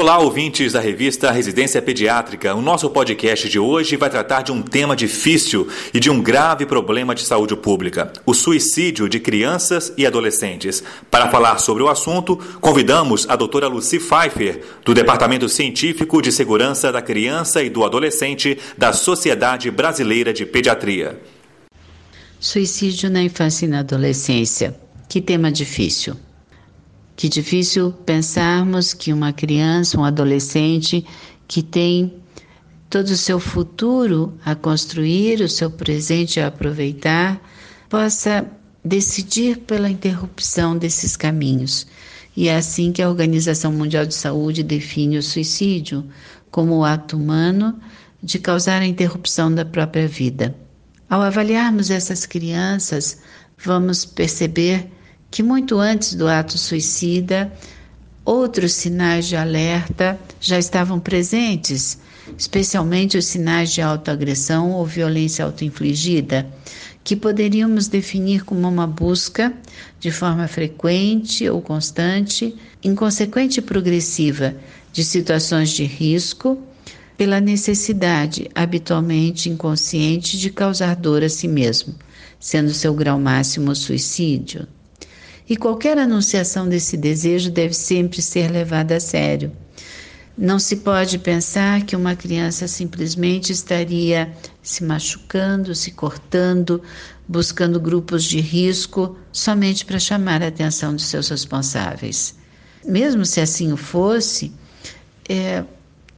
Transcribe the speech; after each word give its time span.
Olá, 0.00 0.18
ouvintes 0.18 0.72
da 0.72 0.80
revista 0.80 1.30
Residência 1.30 1.82
Pediátrica. 1.82 2.54
O 2.54 2.62
nosso 2.62 2.88
podcast 2.88 3.46
de 3.50 3.58
hoje 3.58 3.98
vai 3.98 4.08
tratar 4.08 4.40
de 4.40 4.50
um 4.50 4.62
tema 4.62 4.96
difícil 4.96 5.68
e 5.92 6.00
de 6.00 6.08
um 6.08 6.22
grave 6.22 6.64
problema 6.64 7.14
de 7.14 7.20
saúde 7.20 7.54
pública: 7.54 8.10
o 8.24 8.32
suicídio 8.32 9.10
de 9.10 9.20
crianças 9.20 9.92
e 9.98 10.06
adolescentes. 10.06 10.82
Para 11.10 11.28
falar 11.28 11.58
sobre 11.58 11.82
o 11.82 11.88
assunto, 11.90 12.38
convidamos 12.62 13.28
a 13.28 13.36
doutora 13.36 13.68
Lucy 13.68 13.98
Pfeiffer, 13.98 14.62
do 14.86 14.94
Departamento 14.94 15.50
Científico 15.50 16.22
de 16.22 16.32
Segurança 16.32 16.90
da 16.90 17.02
Criança 17.02 17.62
e 17.62 17.68
do 17.68 17.84
Adolescente 17.84 18.56
da 18.78 18.94
Sociedade 18.94 19.70
Brasileira 19.70 20.32
de 20.32 20.46
Pediatria. 20.46 21.20
Suicídio 22.40 23.10
na 23.10 23.22
infância 23.22 23.66
e 23.66 23.68
na 23.68 23.80
adolescência. 23.80 24.74
Que 25.06 25.20
tema 25.20 25.52
difícil. 25.52 26.16
Que 27.20 27.28
difícil 27.28 27.92
pensarmos 28.06 28.94
que 28.94 29.12
uma 29.12 29.30
criança, 29.30 30.00
um 30.00 30.04
adolescente 30.06 31.04
que 31.46 31.62
tem 31.62 32.14
todo 32.88 33.08
o 33.08 33.16
seu 33.16 33.38
futuro 33.38 34.32
a 34.42 34.54
construir, 34.54 35.42
o 35.42 35.48
seu 35.48 35.70
presente 35.70 36.40
a 36.40 36.46
aproveitar, 36.46 37.38
possa 37.90 38.46
decidir 38.82 39.58
pela 39.58 39.90
interrupção 39.90 40.78
desses 40.78 41.14
caminhos. 41.14 41.86
E 42.34 42.48
é 42.48 42.56
assim 42.56 42.90
que 42.90 43.02
a 43.02 43.10
Organização 43.10 43.70
Mundial 43.70 44.06
de 44.06 44.14
Saúde 44.14 44.62
define 44.62 45.18
o 45.18 45.22
suicídio 45.22 46.06
como 46.50 46.78
o 46.78 46.84
ato 46.86 47.18
humano 47.18 47.78
de 48.22 48.38
causar 48.38 48.80
a 48.80 48.86
interrupção 48.86 49.54
da 49.54 49.66
própria 49.66 50.08
vida. 50.08 50.56
Ao 51.06 51.20
avaliarmos 51.20 51.90
essas 51.90 52.24
crianças, 52.24 53.18
vamos 53.62 54.06
perceber 54.06 54.90
que 55.30 55.42
muito 55.42 55.78
antes 55.78 56.14
do 56.14 56.26
ato 56.26 56.58
suicida, 56.58 57.52
outros 58.24 58.72
sinais 58.72 59.26
de 59.26 59.36
alerta 59.36 60.18
já 60.40 60.58
estavam 60.58 60.98
presentes, 60.98 61.98
especialmente 62.36 63.16
os 63.16 63.26
sinais 63.26 63.72
de 63.72 63.80
autoagressão 63.80 64.72
ou 64.72 64.84
violência 64.84 65.44
autoinfligida, 65.44 66.46
que 67.02 67.14
poderíamos 67.16 67.86
definir 67.88 68.44
como 68.44 68.68
uma 68.68 68.86
busca 68.86 69.52
de 69.98 70.10
forma 70.10 70.46
frequente 70.48 71.48
ou 71.48 71.62
constante, 71.62 72.54
inconsequente 72.82 73.60
e 73.60 73.62
progressiva 73.62 74.54
de 74.92 75.04
situações 75.04 75.70
de 75.70 75.84
risco, 75.84 76.58
pela 77.16 77.38
necessidade 77.38 78.50
habitualmente 78.54 79.50
inconsciente 79.50 80.38
de 80.38 80.50
causar 80.50 80.96
dor 80.96 81.22
a 81.22 81.28
si 81.28 81.46
mesmo, 81.46 81.94
sendo 82.38 82.72
seu 82.72 82.94
grau 82.94 83.20
máximo 83.20 83.72
o 83.72 83.76
suicídio. 83.76 84.66
E 85.50 85.56
qualquer 85.56 85.98
anunciação 85.98 86.68
desse 86.68 86.96
desejo 86.96 87.50
deve 87.50 87.74
sempre 87.74 88.22
ser 88.22 88.48
levada 88.52 88.94
a 88.94 89.00
sério. 89.00 89.50
Não 90.38 90.60
se 90.60 90.76
pode 90.76 91.18
pensar 91.18 91.82
que 91.84 91.96
uma 91.96 92.14
criança 92.14 92.68
simplesmente 92.68 93.50
estaria 93.50 94.32
se 94.62 94.84
machucando, 94.84 95.74
se 95.74 95.90
cortando, 95.90 96.80
buscando 97.26 97.80
grupos 97.80 98.22
de 98.22 98.38
risco 98.40 99.16
somente 99.32 99.84
para 99.84 99.98
chamar 99.98 100.40
a 100.40 100.46
atenção 100.46 100.94
dos 100.94 101.06
seus 101.06 101.28
responsáveis. 101.28 102.36
Mesmo 102.86 103.26
se 103.26 103.40
assim 103.40 103.72
o 103.72 103.76
fosse, 103.76 104.52
é, 105.28 105.64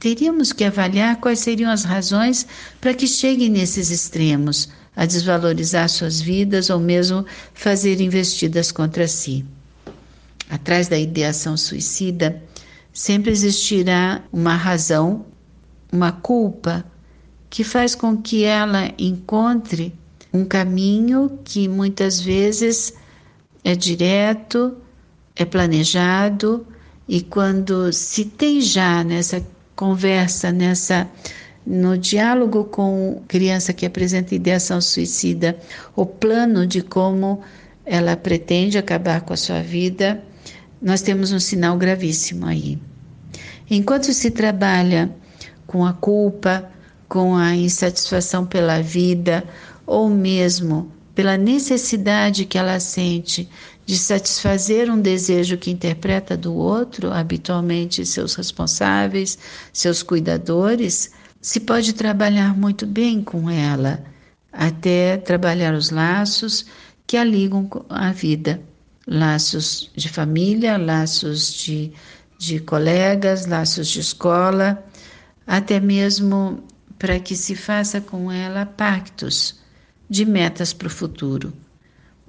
teríamos 0.00 0.54
que 0.54 0.64
avaliar 0.64 1.20
quais 1.20 1.40
seriam 1.40 1.70
as 1.70 1.84
razões 1.84 2.46
para 2.80 2.94
que 2.94 3.06
chegue 3.06 3.50
nesses 3.50 3.90
extremos, 3.90 4.70
a 4.98 5.06
desvalorizar 5.06 5.88
suas 5.88 6.20
vidas 6.20 6.70
ou 6.70 6.80
mesmo 6.80 7.24
fazer 7.54 8.00
investidas 8.00 8.72
contra 8.72 9.06
si. 9.06 9.44
Atrás 10.50 10.88
da 10.88 10.98
ideação 10.98 11.56
suicida 11.56 12.42
sempre 12.92 13.30
existirá 13.30 14.20
uma 14.32 14.56
razão, 14.56 15.24
uma 15.92 16.10
culpa 16.10 16.84
que 17.48 17.62
faz 17.62 17.94
com 17.94 18.16
que 18.16 18.42
ela 18.42 18.92
encontre 18.98 19.94
um 20.34 20.44
caminho 20.44 21.38
que 21.44 21.68
muitas 21.68 22.20
vezes 22.20 22.92
é 23.62 23.76
direto, 23.76 24.76
é 25.36 25.44
planejado 25.44 26.66
e 27.08 27.20
quando 27.20 27.92
se 27.92 28.24
tem 28.24 28.60
já 28.60 29.04
nessa 29.04 29.46
conversa, 29.76 30.50
nessa 30.50 31.08
no 31.68 31.98
diálogo 31.98 32.64
com 32.64 33.22
criança 33.28 33.74
que 33.74 33.84
apresenta 33.84 34.34
ideação 34.34 34.80
suicida, 34.80 35.58
o 35.94 36.06
plano 36.06 36.66
de 36.66 36.80
como 36.80 37.42
ela 37.84 38.16
pretende 38.16 38.78
acabar 38.78 39.20
com 39.20 39.34
a 39.34 39.36
sua 39.36 39.62
vida, 39.62 40.24
nós 40.80 41.02
temos 41.02 41.30
um 41.30 41.38
sinal 41.38 41.76
gravíssimo 41.76 42.46
aí. 42.46 42.78
Enquanto 43.68 44.14
se 44.14 44.30
trabalha 44.30 45.14
com 45.66 45.84
a 45.84 45.92
culpa, 45.92 46.70
com 47.06 47.36
a 47.36 47.54
insatisfação 47.54 48.46
pela 48.46 48.80
vida, 48.80 49.44
ou 49.84 50.08
mesmo 50.08 50.90
pela 51.14 51.36
necessidade 51.36 52.46
que 52.46 52.56
ela 52.56 52.80
sente 52.80 53.46
de 53.84 53.98
satisfazer 53.98 54.90
um 54.90 55.00
desejo 55.00 55.58
que 55.58 55.70
interpreta 55.70 56.34
do 56.34 56.54
outro, 56.54 57.12
habitualmente 57.12 58.06
seus 58.06 58.34
responsáveis, 58.34 59.38
seus 59.72 60.02
cuidadores, 60.02 61.10
se 61.40 61.60
pode 61.60 61.92
trabalhar 61.92 62.56
muito 62.56 62.86
bem 62.86 63.22
com 63.22 63.48
ela, 63.48 64.04
até 64.52 65.16
trabalhar 65.16 65.74
os 65.74 65.90
laços 65.90 66.66
que 67.06 67.16
a 67.16 67.24
ligam 67.24 67.68
à 67.88 68.12
vida. 68.12 68.60
Laços 69.06 69.90
de 69.96 70.08
família, 70.08 70.76
laços 70.76 71.54
de, 71.54 71.92
de 72.38 72.60
colegas, 72.60 73.46
laços 73.46 73.88
de 73.88 74.00
escola, 74.00 74.84
até 75.46 75.80
mesmo 75.80 76.62
para 76.98 77.18
que 77.18 77.34
se 77.34 77.54
faça 77.54 78.00
com 78.00 78.30
ela 78.30 78.66
pactos 78.66 79.60
de 80.10 80.26
metas 80.26 80.72
para 80.72 80.88
o 80.88 80.90
futuro. 80.90 81.54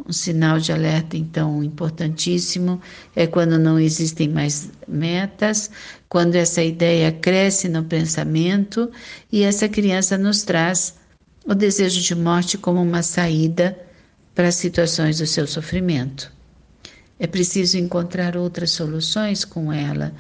Um 0.08 0.14
sinal 0.14 0.60
de 0.60 0.72
alerta, 0.72 1.18
então, 1.18 1.64
importantíssimo 1.64 2.82
é 3.16 3.28
quando 3.28 3.60
não 3.60 3.80
existem 3.80 4.30
mais 4.30 4.70
metas, 4.88 5.70
quando 6.08 6.36
essa 6.36 6.64
ideia 6.64 7.12
cresce 7.12 7.68
no 7.68 7.84
pensamento 7.84 8.90
e 9.32 9.44
essa 9.44 9.68
criança 9.68 10.18
nos 10.18 10.44
traz 10.44 10.96
o 11.46 11.54
desejo 11.54 12.02
de 12.02 12.16
morte 12.16 12.58
como 12.58 12.82
uma 12.82 13.04
saída 13.04 13.78
para 14.34 14.48
as 14.48 14.56
situações 14.56 15.18
do 15.18 15.28
seu 15.28 15.46
sofrimento. 15.46 16.32
É 17.20 17.28
preciso 17.28 17.78
encontrar 17.78 18.38
outras 18.38 18.72
soluções 18.72 19.44
com 19.44 19.72
ela, 19.74 20.14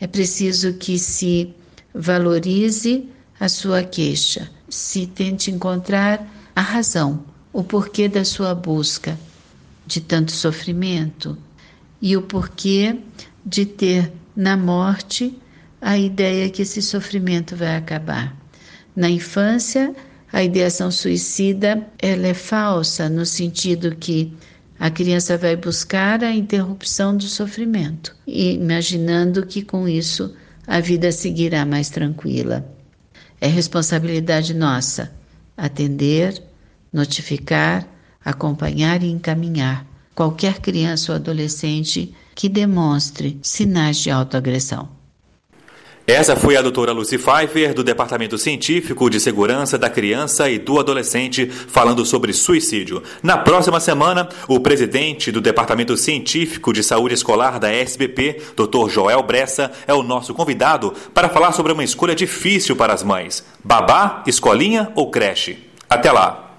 é 0.00 0.06
preciso 0.06 0.74
que 0.74 0.98
se 0.98 1.54
valorize 1.94 3.08
a 3.40 3.48
sua 3.48 3.82
queixa, 3.82 4.50
se 4.68 5.06
tente 5.06 5.50
encontrar 5.50 6.28
a 6.54 6.60
razão 6.60 7.31
o 7.52 7.62
porquê 7.62 8.08
da 8.08 8.24
sua 8.24 8.54
busca 8.54 9.18
de 9.86 10.00
tanto 10.00 10.32
sofrimento 10.32 11.36
e 12.00 12.16
o 12.16 12.22
porquê 12.22 12.98
de 13.44 13.66
ter 13.66 14.12
na 14.34 14.56
morte 14.56 15.38
a 15.80 15.98
ideia 15.98 16.48
que 16.48 16.62
esse 16.62 16.80
sofrimento 16.80 17.56
vai 17.56 17.76
acabar. 17.76 18.36
Na 18.94 19.10
infância, 19.10 19.94
a 20.32 20.42
ideação 20.42 20.90
suicida 20.90 21.86
ela 21.98 22.28
é 22.28 22.34
falsa 22.34 23.08
no 23.08 23.26
sentido 23.26 23.96
que 23.96 24.32
a 24.78 24.90
criança 24.90 25.36
vai 25.36 25.54
buscar 25.54 26.24
a 26.24 26.34
interrupção 26.34 27.16
do 27.16 27.24
sofrimento, 27.24 28.16
imaginando 28.26 29.46
que 29.46 29.62
com 29.62 29.86
isso 29.86 30.34
a 30.66 30.80
vida 30.80 31.12
seguirá 31.12 31.64
mais 31.64 31.90
tranquila. 31.90 32.66
É 33.40 33.46
responsabilidade 33.46 34.54
nossa 34.54 35.12
atender, 35.56 36.42
notificar, 36.92 37.86
acompanhar 38.24 39.02
e 39.02 39.10
encaminhar 39.10 39.86
qualquer 40.14 40.60
criança 40.60 41.12
ou 41.12 41.16
adolescente 41.16 42.14
que 42.34 42.48
demonstre 42.48 43.38
sinais 43.42 43.98
de 43.98 44.10
autoagressão. 44.10 45.02
Essa 46.04 46.34
foi 46.34 46.56
a 46.56 46.62
doutora 46.62 46.90
Lucy 46.90 47.16
Pfeiffer, 47.16 47.72
do 47.72 47.84
Departamento 47.84 48.36
Científico 48.36 49.08
de 49.08 49.20
Segurança 49.20 49.78
da 49.78 49.88
Criança 49.88 50.50
e 50.50 50.58
do 50.58 50.80
Adolescente, 50.80 51.46
falando 51.46 52.04
sobre 52.04 52.32
suicídio. 52.32 53.04
Na 53.22 53.38
próxima 53.38 53.78
semana, 53.78 54.28
o 54.48 54.58
presidente 54.58 55.30
do 55.30 55.40
Departamento 55.40 55.96
Científico 55.96 56.72
de 56.72 56.82
Saúde 56.82 57.14
Escolar 57.14 57.60
da 57.60 57.72
SBP, 57.72 58.42
Dr. 58.56 58.90
Joel 58.90 59.22
Bressa, 59.22 59.70
é 59.86 59.94
o 59.94 60.02
nosso 60.02 60.34
convidado 60.34 60.92
para 61.14 61.28
falar 61.28 61.52
sobre 61.52 61.72
uma 61.72 61.84
escolha 61.84 62.16
difícil 62.16 62.74
para 62.74 62.92
as 62.92 63.04
mães: 63.04 63.44
babá, 63.62 64.24
escolinha 64.26 64.90
ou 64.96 65.08
creche? 65.08 65.70
Até 65.88 66.10
lá! 66.10 66.51